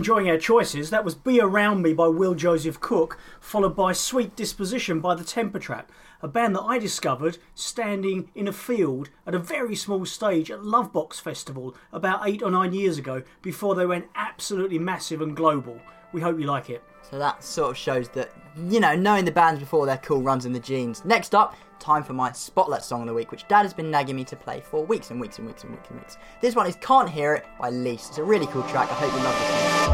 Enjoying 0.01 0.31
our 0.31 0.37
choices. 0.37 0.89
That 0.89 1.05
was 1.05 1.13
Be 1.13 1.39
Around 1.39 1.83
Me 1.83 1.93
by 1.93 2.07
Will 2.07 2.33
Joseph 2.33 2.79
Cook, 2.81 3.19
followed 3.39 3.75
by 3.75 3.93
Sweet 3.93 4.35
Disposition 4.35 4.99
by 4.99 5.13
The 5.13 5.23
Temper 5.23 5.59
Trap, 5.59 5.91
a 6.23 6.27
band 6.27 6.55
that 6.55 6.63
I 6.63 6.79
discovered 6.79 7.37
standing 7.53 8.31
in 8.33 8.47
a 8.47 8.51
field 8.51 9.11
at 9.27 9.35
a 9.35 9.39
very 9.39 9.75
small 9.75 10.03
stage 10.07 10.49
at 10.49 10.61
Lovebox 10.61 11.21
Festival 11.21 11.75
about 11.93 12.27
eight 12.27 12.41
or 12.41 12.49
nine 12.49 12.73
years 12.73 12.97
ago 12.97 13.21
before 13.43 13.75
they 13.75 13.85
went 13.85 14.07
absolutely 14.15 14.79
massive 14.79 15.21
and 15.21 15.35
global. 15.35 15.79
We 16.13 16.21
hope 16.21 16.39
you 16.39 16.47
like 16.47 16.71
it. 16.71 16.81
So 17.07 17.19
that 17.19 17.43
sort 17.43 17.69
of 17.69 17.77
shows 17.77 18.09
that, 18.09 18.31
you 18.55 18.79
know, 18.79 18.95
knowing 18.95 19.25
the 19.25 19.31
bands 19.31 19.59
before 19.59 19.85
they're 19.85 19.97
cool 19.97 20.21
runs 20.21 20.45
in 20.45 20.53
the 20.53 20.59
genes. 20.59 21.03
Next 21.05 21.35
up, 21.35 21.55
time 21.79 22.03
for 22.03 22.13
my 22.13 22.31
Spotlight 22.31 22.83
Song 22.83 23.01
of 23.01 23.07
the 23.07 23.13
Week, 23.13 23.31
which 23.31 23.47
Dad 23.47 23.63
has 23.63 23.73
been 23.73 23.91
nagging 23.91 24.15
me 24.15 24.23
to 24.25 24.35
play 24.35 24.61
for 24.61 24.85
weeks 24.85 25.11
and 25.11 25.19
weeks 25.19 25.39
and 25.39 25.47
weeks 25.47 25.63
and 25.63 25.71
weeks 25.73 25.89
and 25.89 25.99
weeks. 25.99 26.17
This 26.41 26.55
one 26.55 26.67
is 26.67 26.75
Can't 26.77 27.09
Hear 27.09 27.33
It 27.35 27.45
by 27.59 27.69
Lease. 27.69 28.09
It's 28.09 28.17
a 28.17 28.23
really 28.23 28.47
cool 28.47 28.63
track. 28.63 28.89
I 28.91 28.95
hope 28.95 29.13
you 29.13 29.19
love 29.19 29.39
this 29.39 29.87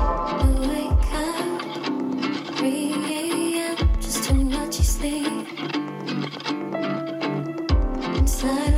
one. 8.43 8.76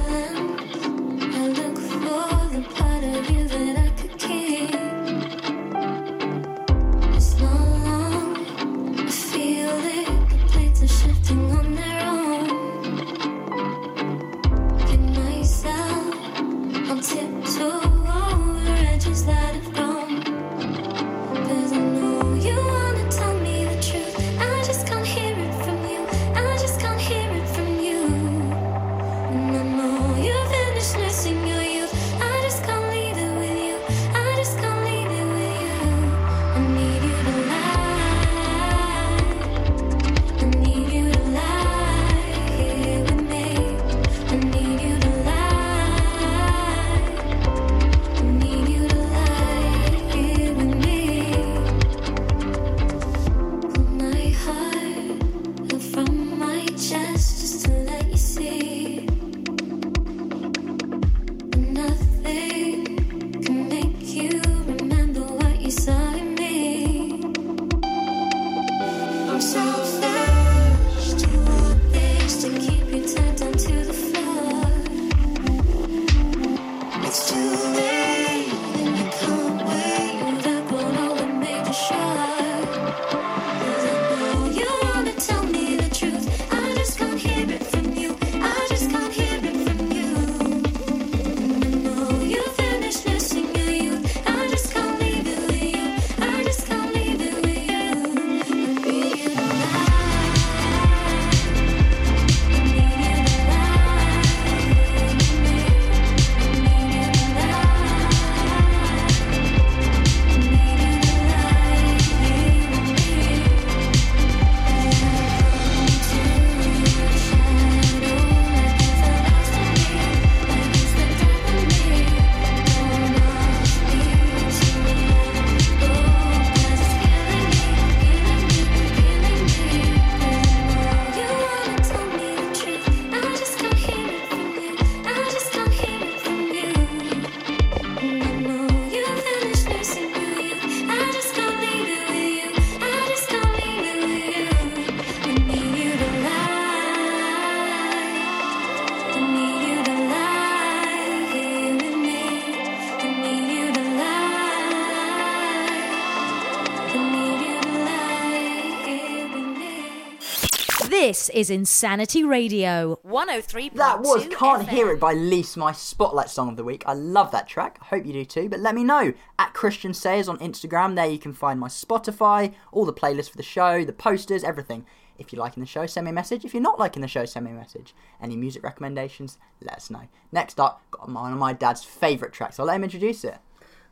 This 161.10 161.28
is 161.30 161.50
Insanity 161.50 162.24
Radio 162.24 163.00
103. 163.02 163.70
That 163.70 164.02
was 164.02 164.28
Can't 164.28 164.68
FM. 164.68 164.68
Hear 164.68 164.92
It 164.92 165.00
by 165.00 165.14
Lease, 165.14 165.58
my 165.58 165.72
Spotlight 165.72 166.30
Song 166.30 166.50
of 166.50 166.56
the 166.56 166.64
Week. 166.64 166.84
I 166.86 166.94
love 166.94 167.32
that 167.32 167.48
track. 167.48 167.80
I 167.82 167.86
hope 167.86 168.06
you 168.06 168.14
do 168.14 168.24
too. 168.24 168.48
But 168.48 168.60
let 168.60 168.76
me 168.76 168.84
know 168.84 169.14
at 169.40 169.56
Christian 169.56 169.96
Sayers 169.96 170.30
on 170.30 170.38
Instagram. 170.38 170.94
There 170.94 171.10
you 171.10 171.18
can 171.18 171.34
find 171.34 171.60
my 171.60 171.68
Spotify, 171.68 172.54
all 172.72 172.86
the 172.86 172.94
playlists 172.94 173.32
for 173.32 173.38
the 173.38 173.42
show, 173.42 173.84
the 173.84 173.92
posters, 173.92 174.44
everything. 174.44 174.86
If 175.18 175.34
you're 175.34 175.42
liking 175.42 175.62
the 175.62 175.68
show, 175.68 175.88
send 175.88 176.06
me 176.06 176.12
a 176.12 176.14
message. 176.14 176.46
If 176.46 176.54
you're 176.54 176.62
not 176.62 176.78
liking 176.78 177.02
the 177.02 177.08
show, 177.08 177.26
send 177.26 177.48
me 177.48 177.54
a 177.54 177.56
message. 177.56 177.96
Any 178.22 178.36
music 178.36 178.62
recommendations, 178.62 179.40
let 179.62 179.78
us 179.78 179.90
know. 179.90 180.10
Next 180.32 180.60
up, 180.60 180.84
got 180.92 181.10
one 181.10 181.34
of 181.34 181.40
my 181.40 181.54
dad's 181.54 181.84
favourite 181.84 182.36
tracks. 182.36 182.60
I'll 182.60 182.68
let 182.68 182.76
him 182.76 182.84
introduce 182.84 183.24
it. 183.24 183.40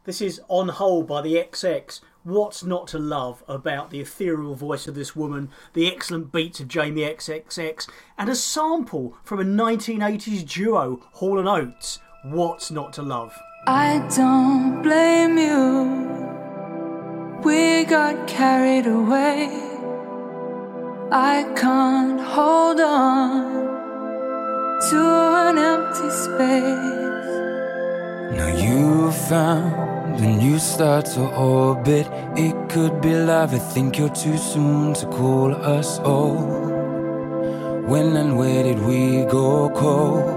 This 0.08 0.22
is 0.22 0.40
On 0.48 0.70
Hold 0.70 1.06
by 1.06 1.22
the 1.22 1.36
XX. 1.36 2.00
What's 2.24 2.64
not 2.64 2.88
to 2.88 2.98
love 2.98 3.44
about 3.46 3.90
the 3.90 4.00
ethereal 4.00 4.56
voice 4.56 4.88
of 4.88 4.96
this 4.96 5.18
woman, 5.18 5.50
the 5.74 5.94
excellent 5.94 6.32
beats 6.32 6.62
of 6.62 6.70
Jamie 6.70 7.02
XXX, 7.02 7.90
and 8.18 8.30
a 8.30 8.36
sample 8.36 9.18
from 9.26 9.42
a 9.42 9.44
1980s 9.44 10.48
duo, 10.48 11.02
Hall 11.12 11.38
and 11.38 11.50
Oates? 11.50 12.00
What's 12.24 12.72
not 12.72 12.94
to 12.94 13.02
love? 13.02 13.38
I 13.68 14.00
don't 14.16 14.82
blame 14.82 15.38
you. 15.38 15.84
We 17.44 17.84
got 17.84 18.30
carried 18.30 18.88
away. 18.88 19.50
I 21.12 21.44
can't 21.58 22.22
hold 22.22 22.80
on 22.80 23.68
to 24.90 25.02
an 25.50 25.58
empty 25.58 26.10
space. 26.12 27.28
Now 28.38 28.48
you 28.48 29.12
found 29.12 29.97
a 30.16 30.38
new 30.38 30.60
star 30.60 31.02
to 31.02 31.22
orbit. 31.36 32.08
It 32.36 32.70
could 32.70 33.02
be 33.02 33.14
love. 33.14 33.54
I 33.54 33.60
think 33.60 33.98
you're 33.98 34.10
too 34.10 34.38
soon 34.38 34.94
to 34.96 35.06
call 35.08 35.54
us 35.56 36.00
old. 36.00 36.72
When 37.88 38.16
and 38.16 38.38
where 38.38 38.64
did 38.64 38.80
we 38.80 39.26
go 39.26 39.70
cold? 39.70 40.28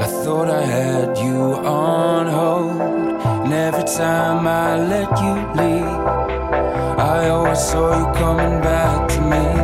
I 0.00 0.06
thought 0.06 0.48
I 0.50 0.62
had 0.62 1.18
you 1.18 1.54
on 1.64 2.26
hold. 2.26 2.80
And 3.44 3.52
every 3.52 3.84
time 3.84 4.46
I 4.46 4.76
let 4.76 5.10
you 5.24 5.34
leave, 5.60 6.00
I 6.98 7.28
always 7.28 7.60
saw 7.60 7.98
you 7.98 8.06
coming 8.14 8.60
back 8.60 9.08
to 9.08 9.20
me. 9.20 9.63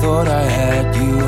thought 0.00 0.28
I 0.28 0.42
had 0.44 0.96
you 0.96 1.19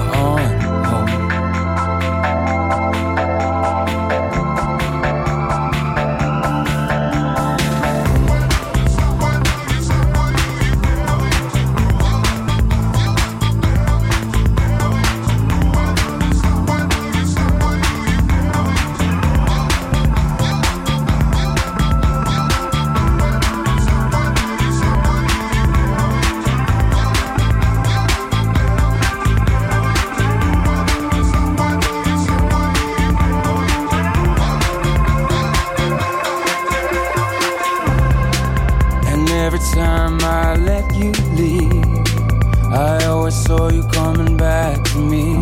coming 43.90 44.36
back 44.36 44.82
to 44.84 44.98
me. 44.98 45.34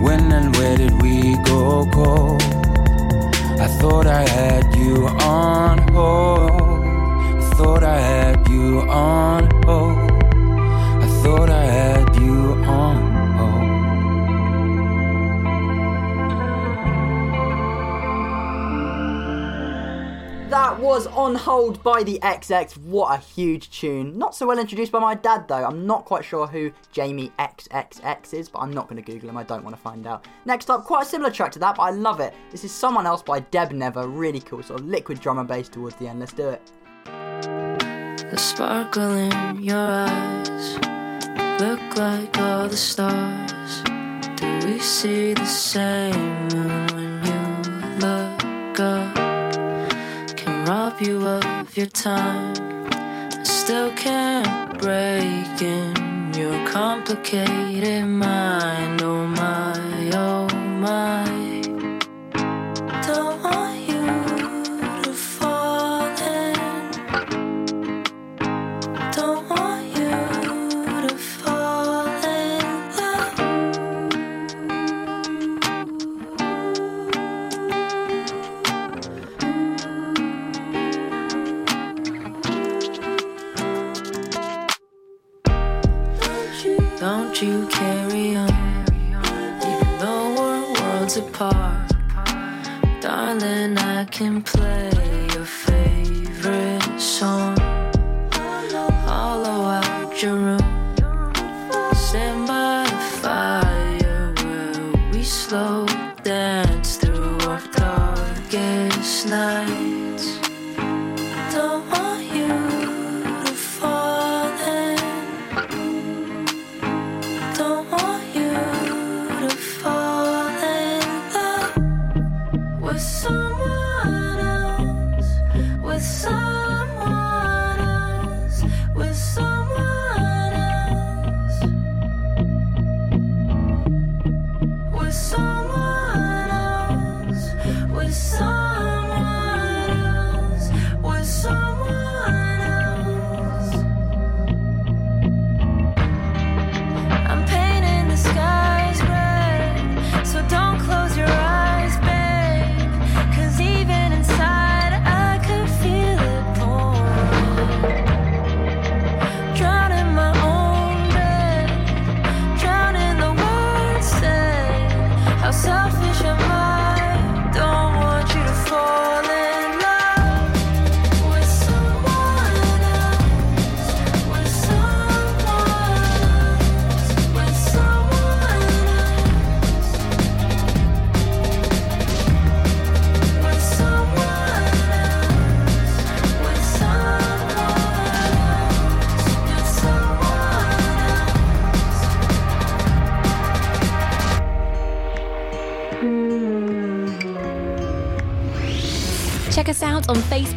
When 0.00 0.32
and 0.32 0.54
where 0.56 0.76
did 0.76 1.02
we 1.02 1.36
go 1.44 1.86
cold? 1.92 2.42
I 3.60 3.66
thought 3.78 4.06
I 4.06 4.28
had 4.28 4.74
you 4.76 5.06
on 5.06 5.78
hold. 5.92 6.39
That 20.60 20.78
was 20.78 21.06
On 21.06 21.34
Hold 21.34 21.82
by 21.82 22.02
the 22.02 22.18
XX. 22.22 22.76
What 22.76 23.18
a 23.18 23.22
huge 23.22 23.70
tune. 23.70 24.18
Not 24.18 24.34
so 24.34 24.46
well 24.46 24.58
introduced 24.58 24.92
by 24.92 24.98
my 24.98 25.14
dad, 25.14 25.48
though. 25.48 25.64
I'm 25.64 25.86
not 25.86 26.04
quite 26.04 26.22
sure 26.22 26.46
who 26.46 26.70
Jamie 26.92 27.32
XXX 27.38 28.34
is, 28.34 28.50
but 28.50 28.58
I'm 28.58 28.70
not 28.70 28.86
going 28.86 29.02
to 29.02 29.12
Google 29.12 29.30
him. 29.30 29.38
I 29.38 29.42
don't 29.42 29.64
want 29.64 29.74
to 29.74 29.80
find 29.80 30.06
out. 30.06 30.26
Next 30.44 30.68
up, 30.68 30.84
quite 30.84 31.06
a 31.06 31.08
similar 31.08 31.30
track 31.30 31.50
to 31.52 31.58
that, 31.60 31.76
but 31.76 31.82
I 31.84 31.90
love 31.92 32.20
it. 32.20 32.34
This 32.50 32.62
is 32.62 32.72
Someone 32.72 33.06
Else 33.06 33.22
by 33.22 33.40
Deb 33.40 33.72
Never. 33.72 34.06
Really 34.06 34.40
cool, 34.40 34.62
sort 34.62 34.80
of 34.80 34.86
liquid 34.86 35.18
drum 35.18 35.38
and 35.38 35.48
bass 35.48 35.66
towards 35.70 35.96
the 35.96 36.06
end. 36.06 36.20
Let's 36.20 36.34
do 36.34 36.50
it. 36.50 36.60
The 37.06 38.36
sparkle 38.36 39.12
in 39.12 39.62
your 39.62 39.78
eyes 39.78 40.74
look 41.58 41.96
like 41.96 42.36
all 42.36 42.68
the 42.68 42.76
stars. 42.76 43.82
Do 44.36 44.66
we 44.66 44.78
see 44.78 45.32
the 45.32 45.46
same 45.46 46.48
when 46.90 47.24
you 47.24 47.96
look 48.06 48.80
up? 48.80 49.29
Rob 50.66 51.00
you 51.00 51.26
of 51.26 51.76
your 51.76 51.86
time. 51.86 52.54
I 52.92 53.42
still 53.44 53.90
can't 53.92 54.78
break 54.78 55.62
in 55.62 56.32
your 56.34 56.66
complicated 56.66 58.06
mind. 58.06 59.02
Oh 59.02 59.26
my, 59.26 60.10
oh 60.14 60.48
my. 60.56 61.62
Don't 63.06 63.42
want 63.42 63.79
Darling, 93.00 93.78
I 93.78 94.04
can 94.10 94.42
play 94.42 94.99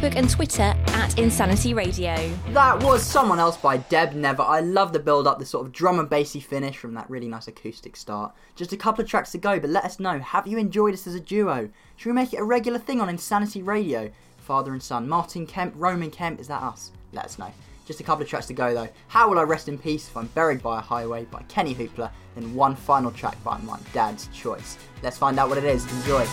Facebook 0.04 0.16
and 0.16 0.28
Twitter 0.28 0.74
at 0.88 1.18
Insanity 1.18 1.72
Radio. 1.72 2.14
That 2.50 2.82
was 2.82 3.02
Someone 3.02 3.38
Else 3.38 3.56
by 3.56 3.78
Deb 3.78 4.12
Never. 4.12 4.42
I 4.42 4.60
love 4.60 4.92
the 4.92 4.98
build 4.98 5.26
up, 5.26 5.38
the 5.38 5.46
sort 5.46 5.66
of 5.66 5.72
drum 5.72 5.98
and 5.98 6.10
bassy 6.10 6.40
finish 6.40 6.76
from 6.76 6.92
that 6.94 7.08
really 7.08 7.28
nice 7.28 7.48
acoustic 7.48 7.96
start. 7.96 8.34
Just 8.54 8.72
a 8.72 8.76
couple 8.76 9.02
of 9.02 9.08
tracks 9.08 9.32
to 9.32 9.38
go, 9.38 9.58
but 9.58 9.70
let 9.70 9.84
us 9.84 9.98
know 9.98 10.18
have 10.18 10.46
you 10.46 10.58
enjoyed 10.58 10.92
us 10.92 11.06
as 11.06 11.14
a 11.14 11.20
duo? 11.20 11.70
Should 11.96 12.10
we 12.10 12.14
make 12.14 12.34
it 12.34 12.38
a 12.40 12.44
regular 12.44 12.78
thing 12.78 13.00
on 13.00 13.08
Insanity 13.08 13.62
Radio? 13.62 14.10
Father 14.38 14.72
and 14.72 14.82
son, 14.82 15.08
Martin 15.08 15.46
Kemp, 15.46 15.72
Roman 15.76 16.10
Kemp, 16.10 16.38
is 16.38 16.48
that 16.48 16.62
us? 16.62 16.92
Let 17.12 17.24
us 17.24 17.38
know. 17.38 17.50
Just 17.86 18.00
a 18.00 18.04
couple 18.04 18.24
of 18.24 18.28
tracks 18.28 18.46
to 18.46 18.54
go 18.54 18.74
though. 18.74 18.88
How 19.08 19.30
Will 19.30 19.38
I 19.38 19.42
Rest 19.42 19.68
in 19.68 19.78
Peace 19.78 20.08
if 20.08 20.16
I'm 20.16 20.26
Buried 20.28 20.62
by 20.62 20.80
a 20.80 20.82
Highway 20.82 21.24
by 21.30 21.42
Kenny 21.48 21.74
Hoopla, 21.74 22.10
then 22.34 22.54
one 22.54 22.76
final 22.76 23.10
track 23.10 23.42
by 23.42 23.56
my 23.58 23.78
dad's 23.94 24.26
choice. 24.28 24.76
Let's 25.02 25.16
find 25.16 25.38
out 25.38 25.48
what 25.48 25.56
it 25.56 25.64
is. 25.64 25.90
Enjoy. 26.00 26.26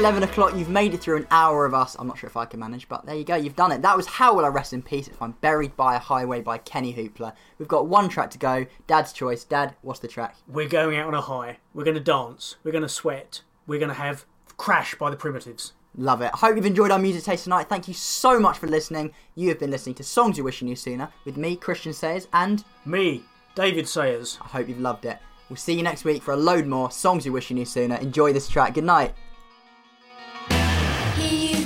11 0.00 0.22
o'clock. 0.22 0.56
You've 0.56 0.70
made 0.70 0.94
it 0.94 1.02
through 1.02 1.18
an 1.18 1.26
hour 1.30 1.66
of 1.66 1.74
us. 1.74 1.94
I'm 1.98 2.06
not 2.06 2.16
sure 2.16 2.26
if 2.26 2.34
I 2.34 2.46
can 2.46 2.58
manage, 2.58 2.88
but 2.88 3.04
there 3.04 3.14
you 3.14 3.22
go. 3.22 3.36
You've 3.36 3.54
done 3.54 3.70
it. 3.70 3.82
That 3.82 3.98
was 3.98 4.06
How 4.06 4.34
Will 4.34 4.46
I 4.46 4.48
Rest 4.48 4.72
in 4.72 4.80
Peace 4.80 5.08
If 5.08 5.20
I'm 5.20 5.32
Buried 5.42 5.76
by 5.76 5.94
a 5.94 5.98
Highway 5.98 6.40
by 6.40 6.56
Kenny 6.56 6.94
Hoopla. 6.94 7.34
We've 7.58 7.68
got 7.68 7.86
one 7.86 8.08
track 8.08 8.30
to 8.30 8.38
go. 8.38 8.64
Dad's 8.86 9.12
choice. 9.12 9.44
Dad, 9.44 9.74
what's 9.82 10.00
the 10.00 10.08
track? 10.08 10.36
We're 10.48 10.70
going 10.70 10.96
out 10.96 11.08
on 11.08 11.12
a 11.12 11.20
high. 11.20 11.58
We're 11.74 11.84
going 11.84 11.98
to 11.98 12.02
dance. 12.02 12.56
We're 12.64 12.72
going 12.72 12.80
to 12.80 12.88
sweat. 12.88 13.42
We're 13.66 13.78
going 13.78 13.90
to 13.90 13.94
have 13.94 14.24
Crash 14.56 14.94
by 14.94 15.10
the 15.10 15.16
Primitives. 15.16 15.74
Love 15.94 16.22
it. 16.22 16.30
I 16.32 16.38
hope 16.38 16.56
you've 16.56 16.64
enjoyed 16.64 16.92
our 16.92 16.98
music 16.98 17.24
taste 17.24 17.44
tonight. 17.44 17.68
Thank 17.68 17.86
you 17.86 17.92
so 17.92 18.40
much 18.40 18.56
for 18.56 18.68
listening. 18.68 19.12
You 19.34 19.50
have 19.50 19.58
been 19.58 19.70
listening 19.70 19.96
to 19.96 20.02
Songs 20.02 20.38
You 20.38 20.44
Wish 20.44 20.62
You 20.62 20.68
Knew 20.68 20.76
Sooner 20.76 21.10
with 21.26 21.36
me, 21.36 21.56
Christian 21.56 21.92
Sayers, 21.92 22.26
and 22.32 22.64
me, 22.86 23.22
David 23.54 23.86
Sayers. 23.86 24.38
I 24.40 24.48
hope 24.48 24.66
you've 24.66 24.80
loved 24.80 25.04
it. 25.04 25.18
We'll 25.50 25.58
see 25.58 25.74
you 25.74 25.82
next 25.82 26.04
week 26.04 26.22
for 26.22 26.32
a 26.32 26.38
load 26.38 26.66
more 26.66 26.90
songs 26.90 27.26
you 27.26 27.32
wish 27.32 27.50
you 27.50 27.56
knew 27.56 27.66
sooner. 27.66 27.96
Enjoy 27.96 28.32
this 28.32 28.48
track. 28.48 28.72
Good 28.72 28.84
night 28.84 29.12
you. 31.20 31.59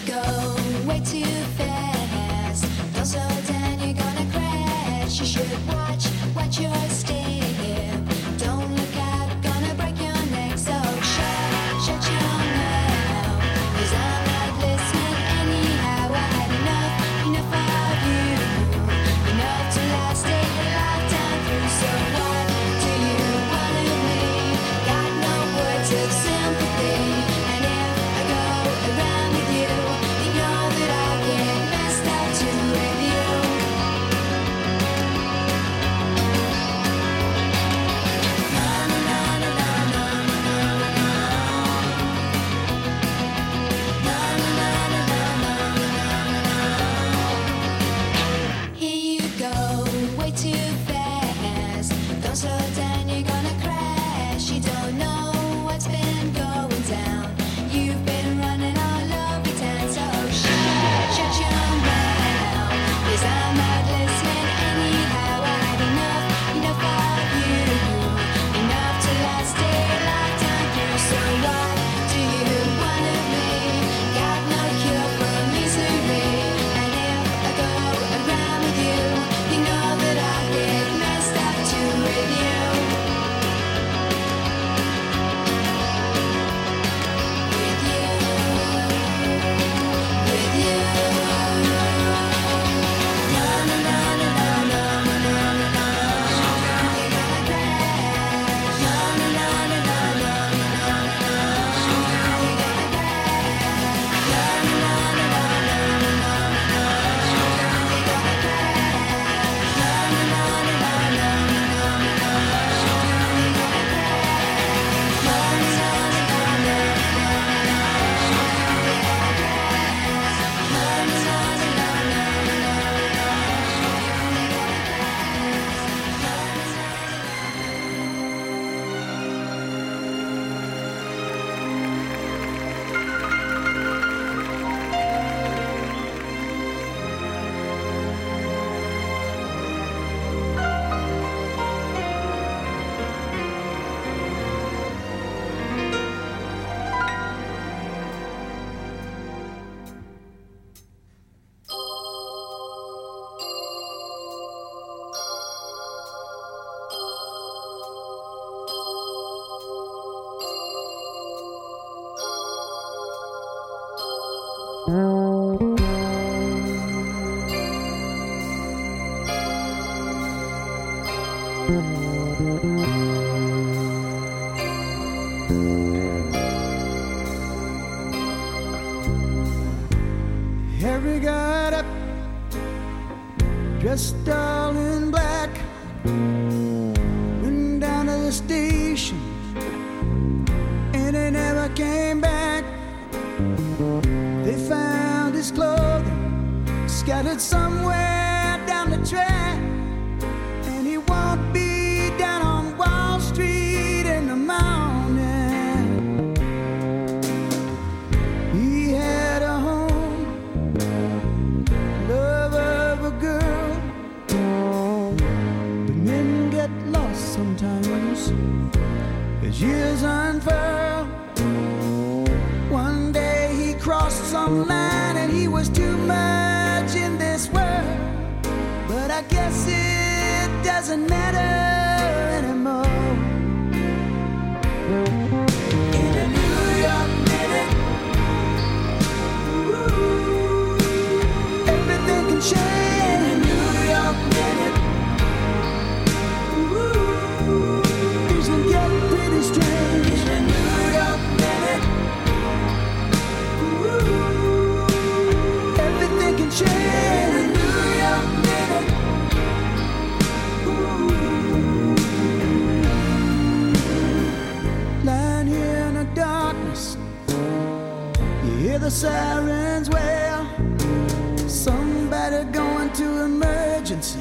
sirens 268.94 269.90
wail. 269.90 270.46
Well, 270.46 271.48
somebody 271.48 272.44
going 272.52 272.92
to 272.92 273.24
emergency. 273.24 274.20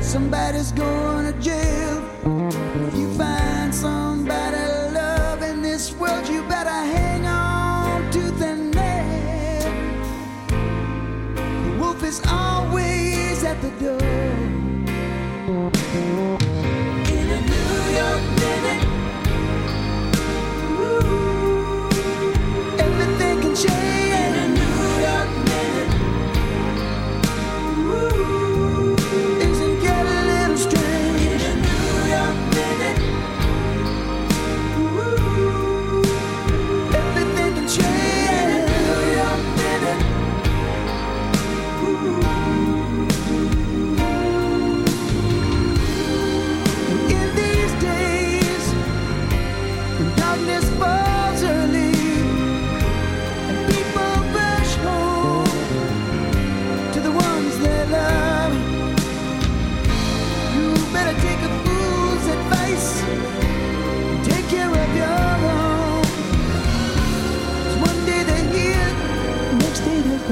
Somebody's 0.00 0.72
going 0.72 1.32
to 1.32 1.40
jail. 1.40 2.31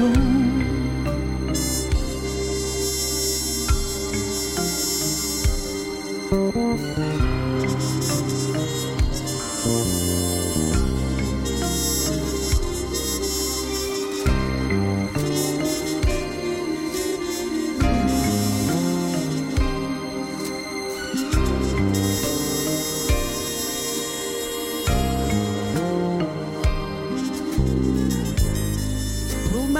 cool. 0.01 0.30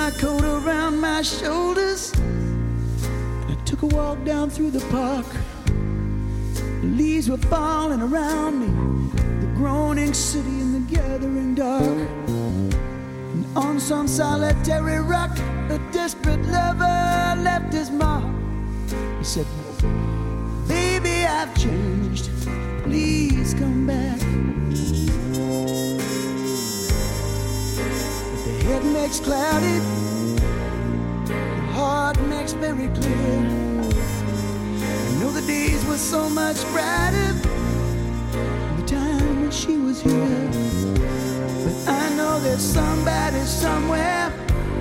my 0.04 0.10
coat 0.18 0.44
around 0.44 1.00
my 1.00 1.22
shoulders. 1.22 2.12
I 3.52 3.56
took 3.66 3.84
a 3.84 3.86
walk 3.86 4.18
down 4.24 4.50
through 4.50 4.72
the 4.72 4.84
park. 4.90 5.28
The 6.82 6.88
leaves 7.02 7.30
were 7.30 7.44
falling 7.54 8.02
around 8.02 8.54
me, 8.64 8.72
the 9.42 9.52
groaning 9.60 10.16
city 10.16 10.56
in 10.64 10.70
the 10.74 10.96
gathering 10.96 11.54
dark. 11.54 12.10
And 13.34 13.46
on 13.56 13.80
some 13.80 14.08
solitary 14.08 15.00
rock, 15.00 15.38
a 15.70 15.78
desperate 15.92 16.44
lover 16.48 17.42
left 17.48 17.72
his 17.72 17.92
mark. 17.92 18.26
He 19.20 19.24
said, 19.24 19.46
Baby, 20.68 21.26
I've 21.26 21.54
changed. 21.56 22.28
Please 22.86 23.54
come 23.54 23.86
back. 23.86 24.51
It 28.74 28.86
makes 28.86 29.20
cloudy, 29.20 29.80
the 31.26 31.36
heart 31.74 32.18
makes 32.22 32.54
very 32.54 32.88
clear. 32.88 33.38
I 34.82 35.20
know 35.20 35.30
the 35.32 35.44
days 35.46 35.84
were 35.86 35.98
so 35.98 36.30
much 36.30 36.56
brighter 36.72 37.34
the 38.78 38.86
time 38.88 39.42
when 39.42 39.52
she 39.52 39.76
was 39.76 40.02
here. 40.02 40.50
But 41.64 41.92
I 41.92 42.16
know 42.16 42.40
there's 42.40 42.62
somebody 42.62 43.42
somewhere 43.42 44.32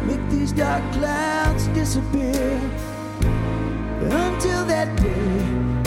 make 0.07 0.25
these 0.31 0.53
dark 0.53 0.85
clouds 0.93 1.67
disappear. 1.69 2.61
But 3.99 4.13
until 4.13 4.65
that 4.67 4.97
day. 5.03 5.80